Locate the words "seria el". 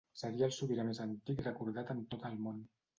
0.19-0.55